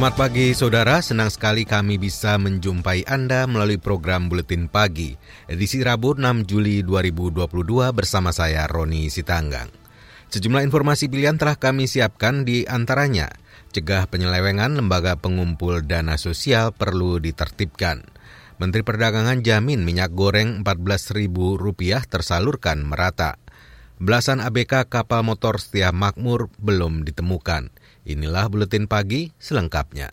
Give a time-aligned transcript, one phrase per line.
[0.00, 5.12] Selamat pagi saudara, senang sekali kami bisa menjumpai Anda melalui program Buletin Pagi,
[5.44, 7.44] edisi Rabu 6 Juli 2022
[7.92, 9.68] bersama saya Roni Sitanggang.
[10.32, 13.28] Sejumlah informasi pilihan telah kami siapkan di antaranya,
[13.76, 18.00] cegah penyelewengan lembaga pengumpul dana sosial perlu ditertibkan.
[18.56, 23.36] Menteri Perdagangan jamin minyak goreng Rp14.000 tersalurkan merata.
[24.00, 27.68] Belasan ABK kapal motor setia makmur belum ditemukan.
[28.08, 30.08] Inilah buletin pagi selengkapnya.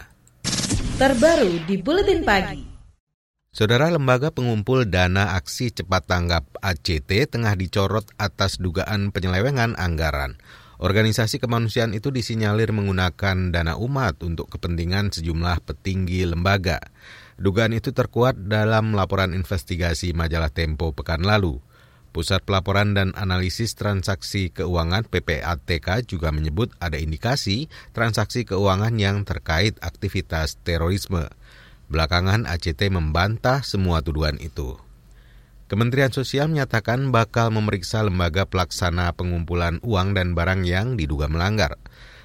[0.99, 2.61] Terbaru di buletin pagi.
[3.55, 10.37] Saudara Lembaga Pengumpul Dana Aksi Cepat Tanggap ACT tengah dicorot atas dugaan penyelewengan anggaran.
[10.77, 16.77] Organisasi kemanusiaan itu disinyalir menggunakan dana umat untuk kepentingan sejumlah petinggi lembaga.
[17.41, 21.57] Dugaan itu terkuat dalam laporan investigasi majalah Tempo pekan lalu.
[22.17, 29.77] Pusat Pelaporan dan Analisis Transaksi Keuangan PPATK juga menyebut ada indikasi transaksi keuangan yang terkait
[29.85, 31.29] aktivitas terorisme.
[31.93, 34.81] Belakangan ACT membantah semua tuduhan itu.
[35.69, 41.77] Kementerian Sosial menyatakan bakal memeriksa lembaga pelaksana pengumpulan uang dan barang yang diduga melanggar.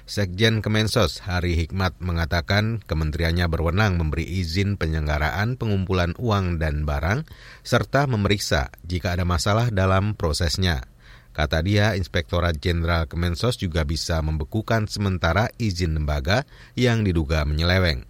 [0.03, 7.23] Sekjen Kemensos Hari Hikmat mengatakan kementeriannya berwenang memberi izin penyelenggaraan pengumpulan uang dan barang
[7.63, 10.83] serta memeriksa jika ada masalah dalam prosesnya.
[11.31, 16.43] Kata dia, Inspektorat Jenderal Kemensos juga bisa membekukan sementara izin lembaga
[16.75, 18.03] yang diduga menyeleweng.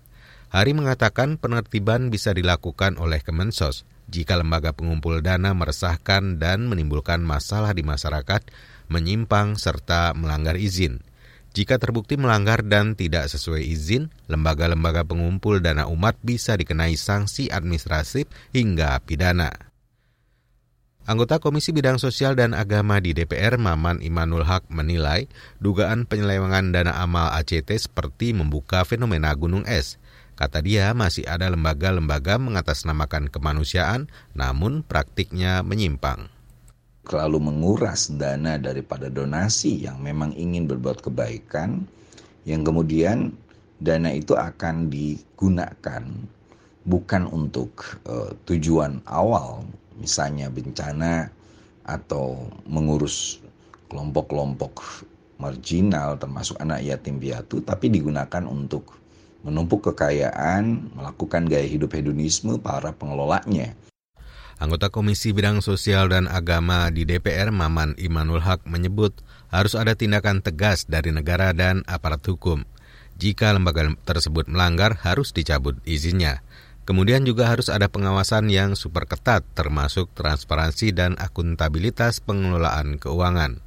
[0.50, 7.72] Hari mengatakan penertiban bisa dilakukan oleh Kemensos jika lembaga pengumpul dana meresahkan dan menimbulkan masalah
[7.72, 8.50] di masyarakat,
[8.90, 11.13] menyimpang serta melanggar izin.
[11.54, 18.26] Jika terbukti melanggar dan tidak sesuai izin, lembaga-lembaga pengumpul dana umat bisa dikenai sanksi administratif
[18.50, 19.54] hingga pidana.
[21.06, 25.30] Anggota Komisi Bidang Sosial dan Agama di DPR Maman Imanul Haq menilai
[25.62, 30.02] dugaan penyelewengan dana amal ACT seperti membuka fenomena gunung es.
[30.34, 36.34] Kata dia masih ada lembaga-lembaga mengatasnamakan kemanusiaan namun praktiknya menyimpang
[37.04, 41.84] terlalu menguras dana daripada donasi yang memang ingin berbuat kebaikan
[42.48, 43.36] yang kemudian
[43.84, 46.04] dana itu akan digunakan
[46.84, 49.64] bukan untuk uh, tujuan awal
[50.00, 51.28] misalnya bencana
[51.84, 53.44] atau mengurus
[53.92, 55.04] kelompok-kelompok
[55.40, 59.04] marginal termasuk anak yatim piatu tapi digunakan untuk
[59.44, 63.76] menumpuk kekayaan, melakukan gaya hidup hedonisme para pengelolanya.
[64.64, 69.12] Anggota Komisi Bidang Sosial dan Agama di DPR Maman Imanul Haq menyebut
[69.52, 72.64] harus ada tindakan tegas dari negara dan aparat hukum.
[73.20, 76.48] Jika lembaga tersebut melanggar harus dicabut izinnya.
[76.88, 83.60] Kemudian juga harus ada pengawasan yang super ketat termasuk transparansi dan akuntabilitas pengelolaan keuangan.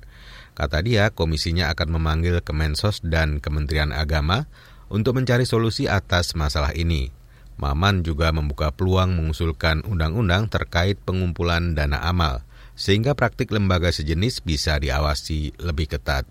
[0.56, 4.48] Kata dia, komisinya akan memanggil Kemensos dan Kementerian Agama
[4.88, 7.15] untuk mencari solusi atas masalah ini.
[7.56, 12.44] Maman juga membuka peluang mengusulkan undang-undang terkait pengumpulan dana amal,
[12.76, 16.28] sehingga praktik lembaga sejenis bisa diawasi lebih ketat.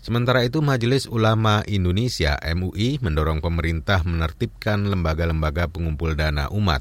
[0.00, 6.80] Sementara itu, Majelis Ulama Indonesia MUI mendorong pemerintah menertibkan lembaga-lembaga pengumpul dana umat.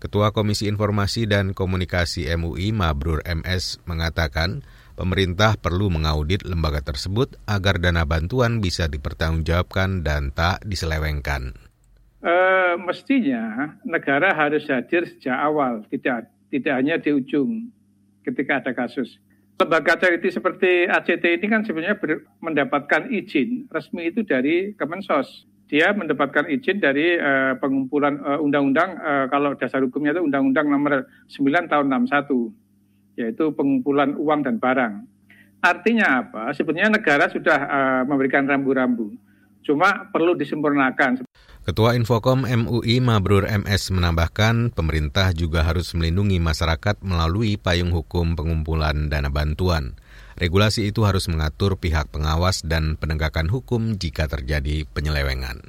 [0.00, 7.82] Ketua Komisi Informasi dan Komunikasi MUI Mabrur MS mengatakan, pemerintah perlu mengaudit lembaga tersebut agar
[7.82, 11.63] dana bantuan bisa dipertanggungjawabkan dan tak diselewengkan.
[12.24, 17.68] Uh, mestinya negara harus hadir sejak awal, tidak tidak hanya di ujung
[18.24, 19.20] ketika ada kasus.
[19.60, 25.44] Lembaga charity seperti ACT ini kan sebenarnya ber, mendapatkan izin resmi itu dari Kemensos.
[25.68, 28.90] Dia mendapatkan izin dari uh, pengumpulan undang undang-undang
[29.28, 35.04] kalau dasar hukumnya itu Undang-Undang Nomor 9 Tahun 61 yaitu pengumpulan uang dan barang.
[35.60, 36.56] Artinya apa?
[36.56, 37.56] Sebenarnya negara sudah
[38.08, 39.12] memberikan rambu-rambu.
[39.64, 41.24] Cuma perlu disempurnakan.
[41.64, 49.08] Ketua Infokom MUI Mabrur MS menambahkan pemerintah juga harus melindungi masyarakat melalui payung hukum pengumpulan
[49.08, 49.96] dana bantuan.
[50.36, 55.64] Regulasi itu harus mengatur pihak pengawas dan penegakan hukum jika terjadi penyelewengan.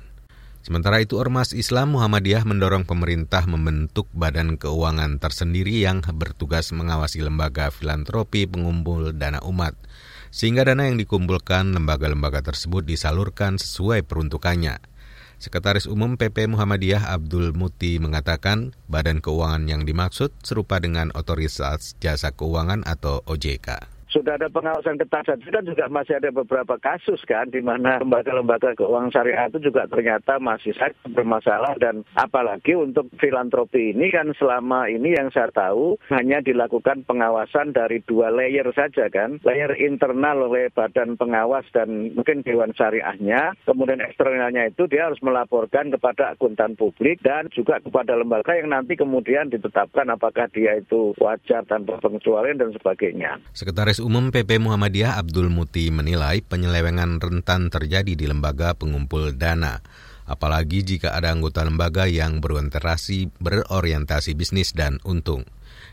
[0.68, 7.72] Sementara itu Ormas Islam Muhammadiyah mendorong pemerintah membentuk badan keuangan tersendiri yang bertugas mengawasi lembaga
[7.72, 9.80] filantropi pengumpul dana umat,
[10.28, 14.95] sehingga dana yang dikumpulkan lembaga-lembaga tersebut disalurkan sesuai peruntukannya.
[15.40, 22.36] Sekretaris Umum PP Muhammadiyah Abdul Muti mengatakan badan keuangan yang dimaksud serupa dengan Otoritas Jasa
[22.36, 27.52] Keuangan atau OJK sudah ada pengawasan ketat saja kan juga masih ada beberapa kasus kan
[27.52, 33.92] di mana lembaga-lembaga keuangan syariah itu juga ternyata masih saja bermasalah dan apalagi untuk filantropi
[33.92, 39.44] ini kan selama ini yang saya tahu hanya dilakukan pengawasan dari dua layer saja kan
[39.44, 45.92] layer internal oleh badan pengawas dan mungkin dewan syariahnya kemudian eksternalnya itu dia harus melaporkan
[45.92, 51.68] kepada akuntan publik dan juga kepada lembaga yang nanti kemudian ditetapkan apakah dia itu wajar
[51.68, 53.42] tanpa pengecualian dan sebagainya.
[53.52, 59.82] Sekretaris Umum PP Muhammadiyah Abdul Muti menilai penyelewengan rentan terjadi di lembaga pengumpul dana,
[60.30, 65.42] apalagi jika ada anggota lembaga yang berorientasi, berorientasi bisnis dan untung.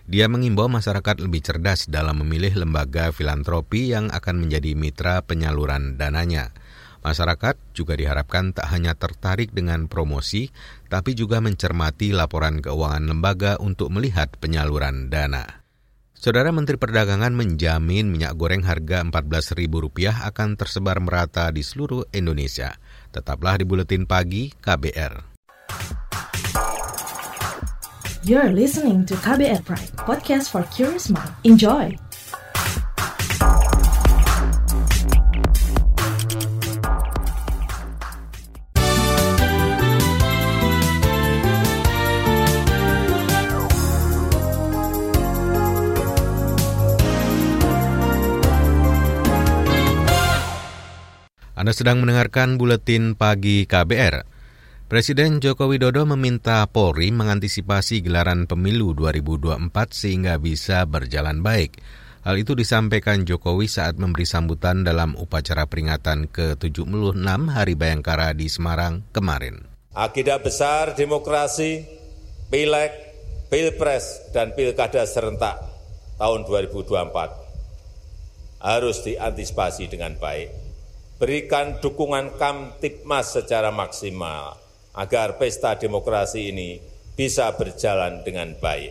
[0.04, 6.52] Dia mengimbau masyarakat lebih cerdas dalam memilih lembaga filantropi yang akan menjadi mitra penyaluran dananya.
[7.00, 10.52] Masyarakat juga diharapkan tak hanya tertarik dengan promosi,
[10.92, 15.61] tapi juga mencermati laporan keuangan lembaga untuk melihat penyaluran dana.
[16.22, 22.78] Saudara Menteri Perdagangan menjamin minyak goreng harga Rp14.000 akan tersebar merata di seluruh Indonesia.
[23.10, 25.34] Tetaplah di Buletin Pagi KBR.
[28.22, 31.34] You're listening to KBR Pride, podcast for curious mind.
[31.42, 31.98] Enjoy!
[51.62, 54.26] Anda sedang mendengarkan buletin pagi KBR.
[54.90, 61.78] Presiden Joko Widodo meminta Polri mengantisipasi gelaran pemilu 2024 sehingga bisa berjalan baik.
[62.26, 69.06] Hal itu disampaikan Jokowi saat memberi sambutan dalam upacara peringatan ke-76 Hari Bayangkara di Semarang
[69.14, 69.62] kemarin.
[69.94, 71.86] Agenda besar demokrasi,
[72.50, 72.90] pileg,
[73.54, 75.62] pilpres, dan pilkada serentak
[76.18, 80.61] tahun 2024 harus diantisipasi dengan baik
[81.22, 84.58] berikan dukungan Kamtipmas secara maksimal
[84.90, 86.82] agar pesta demokrasi ini
[87.14, 88.90] bisa berjalan dengan baik.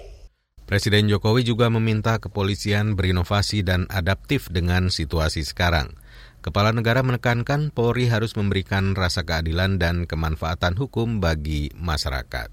[0.63, 5.99] Presiden Jokowi juga meminta kepolisian berinovasi dan adaptif dengan situasi sekarang.
[6.39, 12.47] Kepala negara menekankan Polri harus memberikan rasa keadilan dan kemanfaatan hukum bagi masyarakat.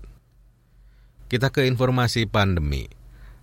[1.30, 2.97] Kita ke informasi pandemi.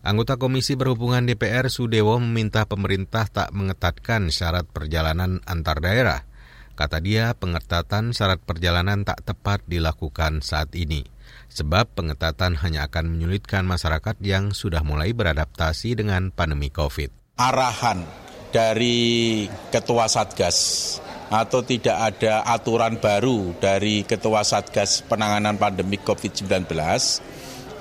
[0.06, 6.30] Anggota Komisi Perhubungan DPR Sudewo meminta pemerintah tak mengetatkan syarat perjalanan antar daerah.
[6.78, 11.02] Kata dia, pengetatan syarat perjalanan tak tepat dilakukan saat ini,
[11.50, 17.42] sebab pengetatan hanya akan menyulitkan masyarakat yang sudah mulai beradaptasi dengan pandemi COVID.
[17.42, 18.06] Arahan
[18.54, 20.58] dari Ketua Satgas
[21.34, 26.70] atau tidak ada aturan baru dari Ketua Satgas penanganan pandemi COVID-19,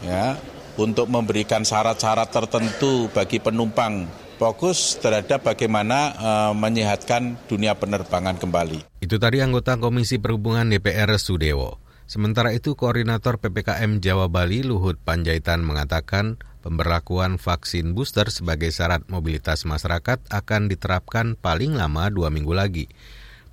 [0.08, 0.40] ya,
[0.80, 4.06] untuk memberikan syarat-syarat tertentu bagi penumpang
[4.36, 8.82] fokus terhadap bagaimana uh, menyehatkan dunia penerbangan kembali.
[8.98, 11.78] Itu tadi anggota Komisi Perhubungan DPR Sudewo.
[12.04, 19.64] Sementara itu, Koordinator PPKM Jawa Bali Luhut Panjaitan mengatakan pemberlakuan vaksin booster sebagai syarat mobilitas
[19.64, 22.92] masyarakat akan diterapkan paling lama dua minggu lagi.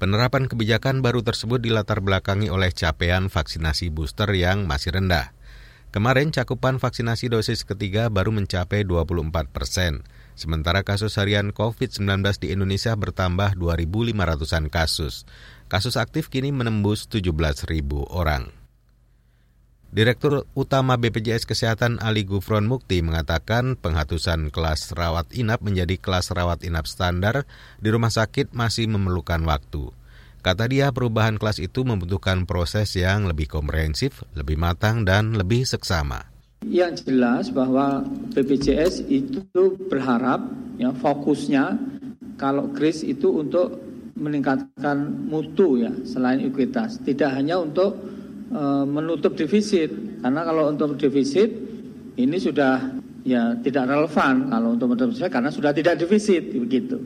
[0.01, 5.31] Penerapan kebijakan baru tersebut dilatar belakangi oleh capaian vaksinasi booster yang masih rendah.
[5.91, 10.07] Kemarin cakupan vaksinasi dosis ketiga baru mencapai 24 persen,
[10.39, 15.27] sementara kasus harian COVID-19 di Indonesia bertambah 2.500-an kasus.
[15.67, 17.67] Kasus aktif kini menembus 17.000
[18.07, 18.55] orang.
[19.91, 26.63] Direktur Utama BPJS Kesehatan Ali Gufron Mukti mengatakan penghatusan kelas rawat inap menjadi kelas rawat
[26.63, 27.43] inap standar
[27.83, 29.91] di rumah sakit masih memerlukan waktu.
[30.41, 36.25] Kata dia, perubahan kelas itu membutuhkan proses yang lebih komprehensif, lebih matang, dan lebih seksama.
[36.65, 38.01] Yang jelas bahwa
[38.33, 40.41] BPJS itu berharap
[40.81, 41.77] ya fokusnya
[42.41, 43.77] kalau kris itu untuk
[44.17, 48.01] meningkatkan mutu ya selain ekuitas, tidak hanya untuk
[48.49, 49.93] e, menutup defisit
[50.25, 51.49] karena kalau untuk defisit
[52.17, 56.97] ini sudah ya tidak relevan kalau untuk menutup defisit karena sudah tidak defisit begitu.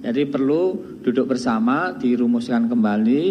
[0.00, 3.24] Jadi perlu duduk bersama, dirumuskan kembali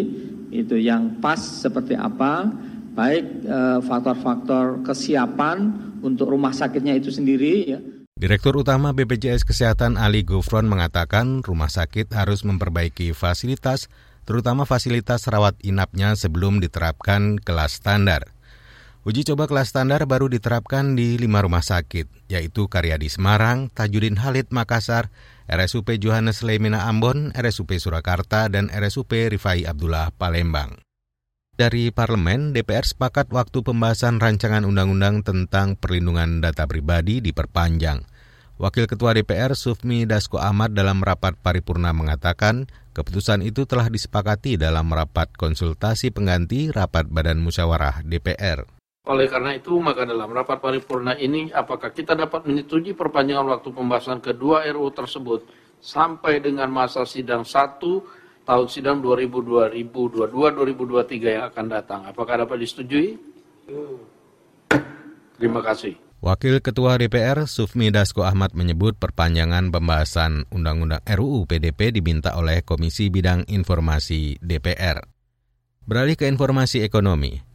[0.54, 2.46] itu yang pas seperti apa,
[2.94, 5.70] baik eh, faktor-faktor kesiapan
[6.02, 7.80] untuk rumah sakitnya itu sendiri ya.
[8.20, 13.88] Direktur Utama BPJS Kesehatan Ali Gufron mengatakan rumah sakit harus memperbaiki fasilitas,
[14.28, 18.28] terutama fasilitas rawat inapnya sebelum diterapkan kelas standar.
[19.10, 24.54] Uji coba kelas standar baru diterapkan di lima rumah sakit, yaitu Karyadi Semarang, Tajudin Halid
[24.54, 25.10] Makassar,
[25.50, 30.78] RSUP Johannes Lemina Ambon, RSUP Surakarta, dan RSUP Rifai Abdullah Palembang.
[31.58, 38.06] dari parlemen, DPR sepakat waktu pembahasan rancangan undang-undang tentang perlindungan data pribadi diperpanjang.
[38.62, 44.86] Wakil Ketua DPR Sufmi Dasko Ahmad dalam rapat paripurna mengatakan, keputusan itu telah disepakati dalam
[44.86, 48.79] rapat konsultasi pengganti rapat Badan Musyawarah DPR.
[49.08, 54.20] Oleh karena itu, maka dalam rapat paripurna ini, apakah kita dapat menyetujui perpanjangan waktu pembahasan
[54.20, 55.48] kedua RUU tersebut
[55.80, 57.80] sampai dengan masa sidang 1
[58.44, 62.04] tahun sidang 2022-2023 yang akan datang.
[62.04, 63.16] Apakah dapat disetujui?
[65.40, 65.96] Terima kasih.
[66.20, 73.08] Wakil Ketua DPR Sufmi Dasko Ahmad menyebut perpanjangan pembahasan Undang-Undang RUU PDP diminta oleh Komisi
[73.08, 75.00] Bidang Informasi DPR.
[75.88, 77.48] Beralih ke informasi ekonomi.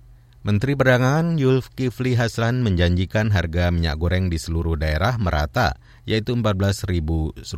[0.45, 5.73] Menteri Perdagangan Yulkifli Haslan menjanjikan harga minyak goreng di seluruh daerah merata,
[6.05, 7.49] yaitu Rp14.000.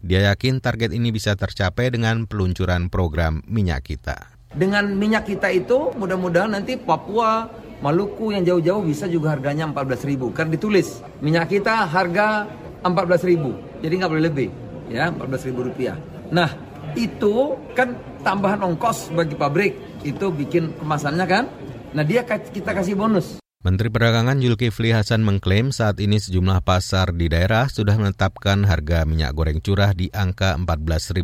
[0.00, 4.16] Dia yakin target ini bisa tercapai dengan peluncuran program minyak kita.
[4.56, 7.52] Dengan minyak kita itu mudah-mudahan nanti Papua,
[7.84, 10.32] Maluku yang jauh-jauh bisa juga harganya 14 ribu.
[10.32, 12.48] Karena ditulis minyak kita harga
[12.80, 13.52] 14 ribu.
[13.84, 14.48] Jadi nggak boleh lebih.
[14.88, 16.00] Ya 14 ribu rupiah.
[16.32, 16.48] Nah
[16.96, 17.92] itu kan
[18.24, 19.76] tambahan ongkos bagi pabrik.
[20.00, 21.44] Itu bikin kemasannya kan.
[21.90, 23.42] Nah dia kita kasih bonus.
[23.60, 29.36] Menteri Perdagangan Zulkifli Hasan mengklaim saat ini sejumlah pasar di daerah sudah menetapkan harga minyak
[29.36, 31.20] goreng curah di angka Rp14.000.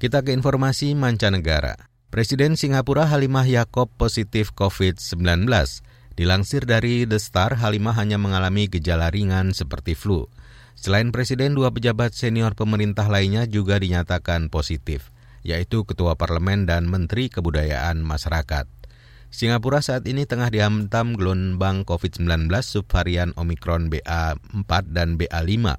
[0.00, 1.76] Kita ke informasi mancanegara.
[2.08, 5.44] Presiden Singapura Halimah Yakob positif COVID-19.
[6.16, 10.30] Dilansir dari The Star, Halimah hanya mengalami gejala ringan seperti flu.
[10.76, 15.12] Selain presiden, dua pejabat senior pemerintah lainnya juga dinyatakan positif,
[15.44, 18.75] yaitu Ketua Parlemen dan Menteri Kebudayaan Masyarakat.
[19.36, 25.76] Singapura saat ini tengah dihantam gelombang COVID-19 subvarian Omikron BA4 dan BA5.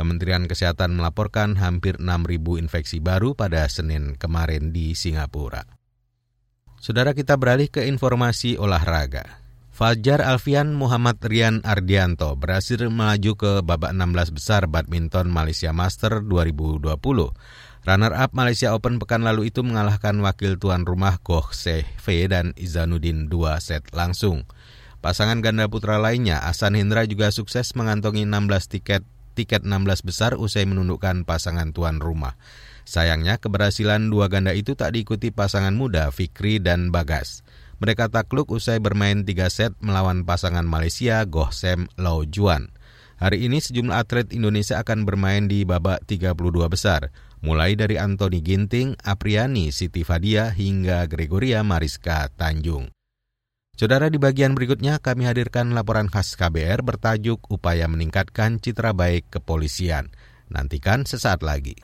[0.00, 5.68] Kementerian Kesehatan melaporkan hampir 6.000 infeksi baru pada Senin kemarin di Singapura.
[6.80, 9.44] Saudara kita beralih ke informasi olahraga.
[9.68, 16.88] Fajar Alfian Muhammad Rian Ardianto berhasil melaju ke babak 16 besar badminton Malaysia Master 2020.
[17.84, 23.28] Runner-up Malaysia Open pekan lalu itu mengalahkan wakil tuan rumah Goh Se Fe dan Izanuddin
[23.28, 24.48] dua set langsung.
[25.04, 29.04] Pasangan ganda putra lainnya, Asan Hendra juga sukses mengantongi 16 tiket
[29.36, 32.40] tiket 16 besar usai menundukkan pasangan tuan rumah.
[32.88, 37.44] Sayangnya keberhasilan dua ganda itu tak diikuti pasangan muda Fikri dan Bagas.
[37.84, 42.72] Mereka takluk usai bermain tiga set melawan pasangan Malaysia Goh Sem Lau Juan.
[43.20, 46.34] Hari ini sejumlah atlet Indonesia akan bermain di babak 32
[46.66, 52.88] besar, mulai dari Anthony Ginting, Apriani, Siti Fadia, hingga Gregoria Mariska Tanjung.
[53.76, 60.08] Saudara di bagian berikutnya kami hadirkan laporan khas KBR bertajuk Upaya Meningkatkan Citra Baik Kepolisian.
[60.48, 61.76] Nantikan sesaat lagi.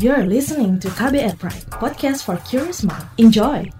[0.00, 3.04] You're listening to KBR Pride, podcast for curious mind.
[3.20, 3.79] Enjoy!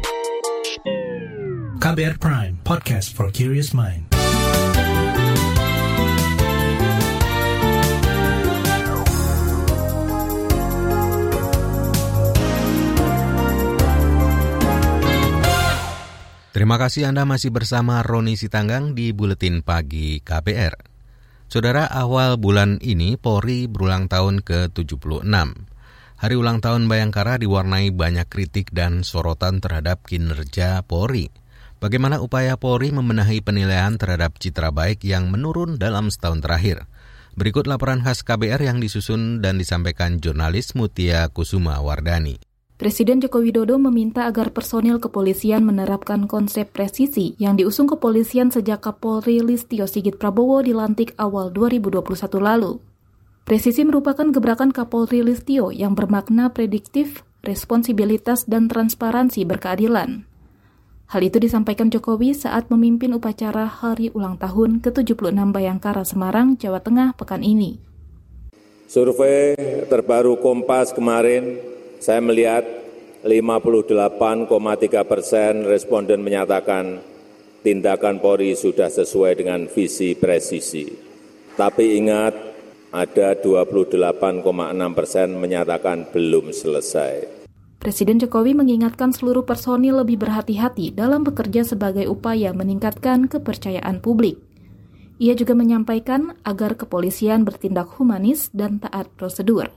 [1.81, 4.05] KBR Prime, podcast for curious mind.
[16.53, 20.77] Terima kasih Anda masih bersama Roni Sitanggang di Buletin Pagi KBR.
[21.49, 25.25] Saudara, awal bulan ini Polri berulang tahun ke-76.
[26.21, 31.40] Hari ulang tahun Bayangkara diwarnai banyak kritik dan sorotan terhadap kinerja Polri.
[31.81, 36.85] Bagaimana upaya Polri membenahi penilaian terhadap citra baik yang menurun dalam setahun terakhir?
[37.33, 42.37] Berikut laporan khas KBR yang disusun dan disampaikan jurnalis Mutia Kusuma Wardani.
[42.77, 49.41] Presiden Joko Widodo meminta agar personil kepolisian menerapkan konsep presisi yang diusung kepolisian sejak Kapolri
[49.41, 52.05] Listio Sigit Prabowo dilantik awal 2021
[52.37, 52.77] lalu.
[53.41, 60.29] Presisi merupakan gebrakan Kapolri Listio yang bermakna prediktif, responsibilitas dan transparansi berkeadilan.
[61.11, 67.11] Hal itu disampaikan Jokowi saat memimpin upacara hari ulang tahun ke-76 Bayangkara Semarang, Jawa Tengah
[67.19, 67.83] pekan ini.
[68.87, 69.59] Survei
[69.91, 71.59] terbaru Kompas kemarin,
[71.99, 72.63] saya melihat
[73.27, 77.03] 58,3 persen responden menyatakan
[77.59, 80.87] tindakan Polri sudah sesuai dengan visi presisi.
[81.59, 82.39] Tapi ingat,
[82.95, 84.47] ada 28,6
[84.95, 87.40] persen menyatakan belum selesai.
[87.81, 94.37] Presiden Jokowi mengingatkan seluruh personil lebih berhati-hati dalam bekerja sebagai upaya meningkatkan kepercayaan publik.
[95.17, 99.73] Ia juga menyampaikan agar kepolisian bertindak humanis dan taat prosedur.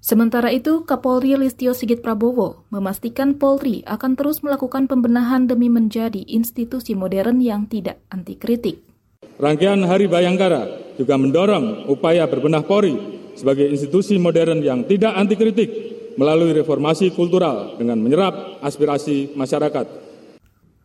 [0.00, 6.96] Sementara itu, Kapolri Listio Sigit Prabowo memastikan Polri akan terus melakukan pembenahan demi menjadi institusi
[6.96, 8.80] modern yang tidak anti kritik.
[9.36, 12.96] Rangkaian Hari Bayangkara juga mendorong upaya berbenah Polri
[13.36, 19.86] sebagai institusi modern yang tidak anti kritik melalui reformasi kultural dengan menyerap aspirasi masyarakat.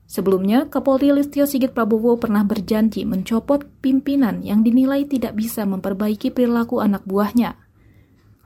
[0.09, 6.81] Sebelumnya, Kapolri Listio Sigit Prabowo pernah berjanji mencopot pimpinan yang dinilai tidak bisa memperbaiki perilaku
[6.81, 7.61] anak buahnya.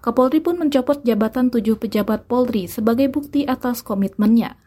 [0.03, 4.59] Kapolri pun mencopot jabatan tujuh pejabat Polri sebagai bukti atas komitmennya.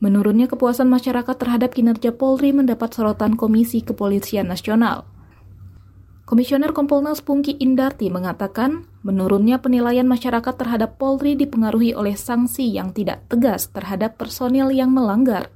[0.00, 5.15] Menurunnya kepuasan masyarakat terhadap kinerja Polri mendapat sorotan Komisi Kepolisian Nasional.
[6.26, 13.30] Komisioner Kompolnas Pungki Indarti mengatakan, menurunnya penilaian masyarakat terhadap Polri dipengaruhi oleh sanksi yang tidak
[13.30, 15.54] tegas terhadap personil yang melanggar.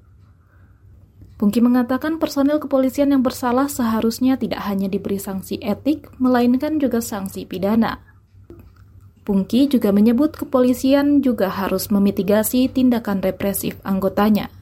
[1.43, 7.51] Pungki mengatakan personil kepolisian yang bersalah seharusnya tidak hanya diberi sanksi etik, melainkan juga sanksi
[7.51, 7.99] pidana.
[9.27, 14.55] Pungki juga menyebut kepolisian juga harus memitigasi tindakan represif anggotanya.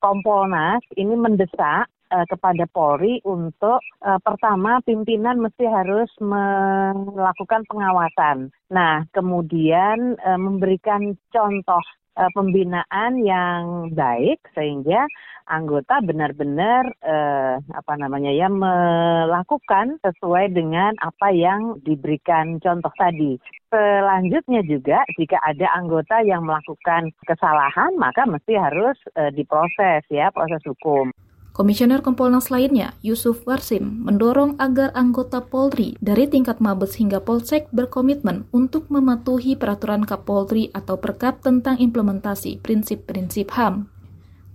[0.00, 8.50] Kompolnas ini mendesak uh, kepada Polri untuk uh, pertama pimpinan mesti harus melakukan pengawasan.
[8.70, 11.82] Nah, kemudian uh, memberikan contoh
[12.18, 15.06] uh, pembinaan yang baik sehingga
[15.50, 23.34] anggota benar-benar uh, apa namanya ya melakukan sesuai dengan apa yang diberikan contoh tadi.
[23.70, 28.98] Selanjutnya juga jika ada anggota yang melakukan kesalahan maka mesti harus
[29.34, 31.10] diproses ya proses hukum.
[31.50, 38.46] Komisioner Kompolnas lainnya, Yusuf Warsim, mendorong agar anggota Polri dari tingkat Mabes hingga Polsek berkomitmen
[38.54, 43.90] untuk mematuhi peraturan Kapolri atau Perkap tentang implementasi prinsip-prinsip HAM.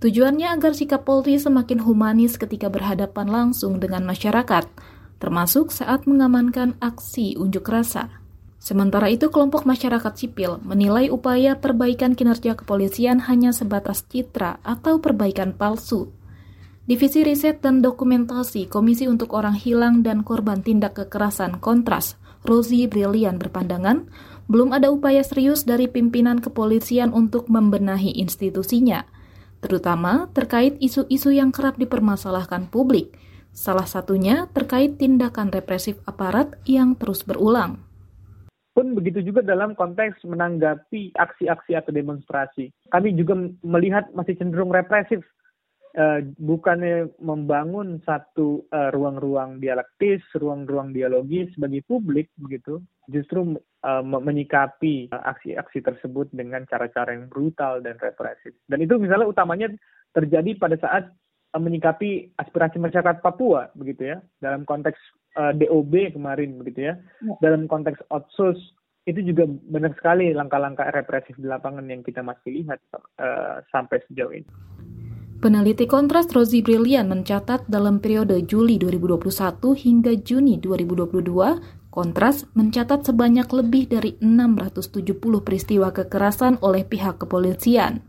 [0.00, 4.64] Tujuannya agar sikap Polri semakin humanis ketika berhadapan langsung dengan masyarakat,
[5.20, 8.08] termasuk saat mengamankan aksi unjuk rasa.
[8.56, 15.52] Sementara itu, kelompok masyarakat sipil menilai upaya perbaikan kinerja kepolisian hanya sebatas citra atau perbaikan
[15.52, 16.08] palsu
[16.86, 22.14] Divisi Riset dan Dokumentasi Komisi untuk Orang Hilang dan Korban Tindak Kekerasan Kontras,
[22.46, 24.06] Rosie Brilian berpandangan,
[24.46, 29.02] belum ada upaya serius dari pimpinan kepolisian untuk membenahi institusinya,
[29.58, 33.18] terutama terkait isu-isu yang kerap dipermasalahkan publik,
[33.50, 37.82] salah satunya terkait tindakan represif aparat yang terus berulang
[38.76, 42.68] pun begitu juga dalam konteks menanggapi aksi-aksi atau demonstrasi.
[42.92, 43.32] Kami juga
[43.64, 45.24] melihat masih cenderung represif
[45.96, 55.10] uh, bukannya membangun satu uh, ruang-ruang dialektis, ruang-ruang dialogis bagi publik begitu, justru uh, menyikapi
[55.10, 58.52] aksi-aksi tersebut dengan cara-cara yang brutal dan represif.
[58.68, 59.72] Dan itu misalnya utamanya
[60.12, 61.08] terjadi pada saat
[61.56, 65.00] uh, menyikapi aspirasi masyarakat Papua begitu ya, dalam konteks
[65.40, 67.34] uh, DOB kemarin begitu ya, ya.
[67.40, 68.60] dalam konteks otsus
[69.06, 72.82] itu juga benar sekali langkah-langkah represif di lapangan yang kita masih lihat
[73.22, 74.50] uh, sampai sejauh ini.
[75.36, 83.44] Peneliti Kontras Rosie Brilian mencatat dalam periode Juli 2021 hingga Juni 2022, Kontras mencatat sebanyak
[83.52, 85.12] lebih dari 670
[85.44, 88.00] peristiwa kekerasan oleh pihak kepolisian.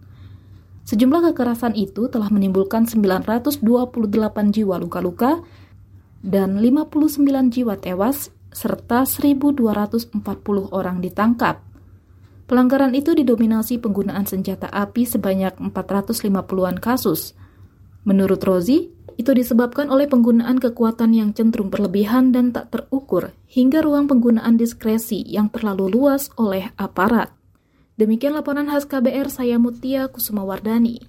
[0.88, 3.60] Sejumlah kekerasan itu telah menimbulkan 928
[4.56, 5.44] jiwa luka-luka
[6.24, 10.16] dan 59 jiwa tewas serta 1.240
[10.72, 11.67] orang ditangkap.
[12.48, 17.36] Pelanggaran itu didominasi penggunaan senjata api sebanyak 450-an kasus.
[18.08, 18.88] Menurut Rozi,
[19.20, 25.28] itu disebabkan oleh penggunaan kekuatan yang cenderung berlebihan dan tak terukur, hingga ruang penggunaan diskresi
[25.28, 27.36] yang terlalu luas oleh aparat.
[28.00, 31.04] Demikian laporan khas KBR saya Mutia Kusumawardani.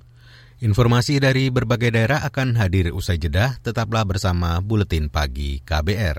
[0.59, 6.18] Informasi dari berbagai daerah akan hadir usai jeda, tetaplah bersama Buletin Pagi KBR.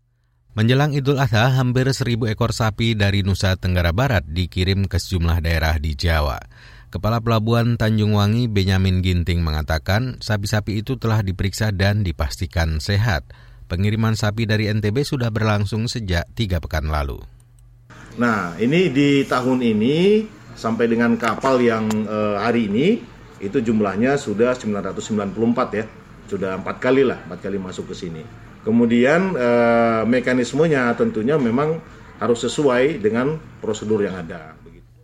[0.51, 5.79] Menjelang Idul Adha, hampir seribu ekor sapi dari Nusa Tenggara Barat dikirim ke sejumlah daerah
[5.79, 6.43] di Jawa.
[6.91, 13.31] Kepala Pelabuhan Tanjung Wangi Benyamin Ginting mengatakan sapi-sapi itu telah diperiksa dan dipastikan sehat.
[13.71, 17.23] Pengiriman sapi dari NTB sudah berlangsung sejak tiga pekan lalu.
[18.19, 20.27] Nah, ini di tahun ini
[20.59, 22.99] sampai dengan kapal yang eh, hari ini
[23.39, 25.87] itu jumlahnya sudah 994 ya
[26.27, 28.40] sudah empat kali lah, empat kali masuk ke sini.
[28.61, 31.81] Kemudian eh, mekanismenya tentunya memang
[32.21, 34.53] harus sesuai dengan prosedur yang ada.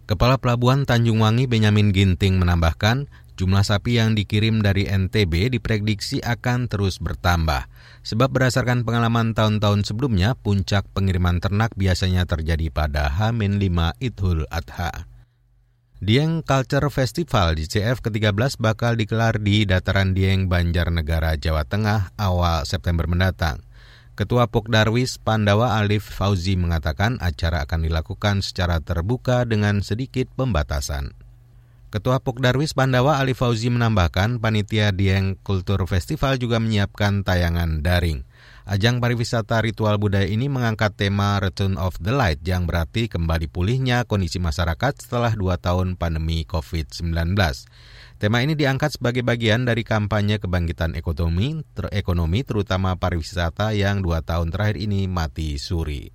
[0.08, 6.72] Kepala Pelabuhan Tanjung Wangi Benyamin Ginting menambahkan, jumlah sapi yang dikirim dari NTB diprediksi akan
[6.72, 7.68] terus bertambah.
[8.08, 15.17] Sebab berdasarkan pengalaman tahun-tahun sebelumnya, puncak pengiriman ternak biasanya terjadi pada H-5 Idul Adha.
[15.98, 22.70] Dieng Culture Festival di CF ke-13 bakal digelar di Dataran Dieng Banjarnegara, Jawa Tengah awal
[22.70, 23.66] September mendatang.
[24.14, 31.18] Ketua Pokdarwis Pandawa Alif Fauzi mengatakan acara akan dilakukan secara terbuka dengan sedikit pembatasan.
[31.90, 38.22] Ketua Pokdarwis Pandawa Alif Fauzi menambahkan panitia Dieng Kultur Festival juga menyiapkan tayangan daring.
[38.68, 44.04] Ajang pariwisata ritual budaya ini mengangkat tema Return of the Light yang berarti kembali pulihnya
[44.04, 47.32] kondisi masyarakat setelah dua tahun pandemi COVID-19.
[48.20, 54.20] Tema ini diangkat sebagai bagian dari kampanye kebangkitan ekonomi, ter ekonomi terutama pariwisata yang dua
[54.20, 56.12] tahun terakhir ini mati suri.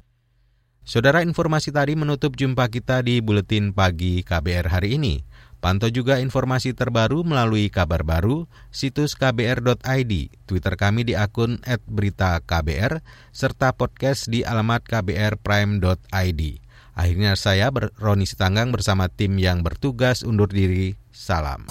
[0.84, 5.24] Saudara informasi tadi menutup jumpa kita di Buletin Pagi KBR hari ini.
[5.62, 12.98] Pantau juga informasi terbaru melalui kabar baru, situs kbr.id, Twitter kami di akun @beritaKBR,
[13.30, 16.42] serta podcast di alamat kbrprime.id.
[16.98, 20.98] Akhirnya saya, Roni Sitanggang bersama tim yang bertugas undur diri.
[21.14, 21.70] Salam.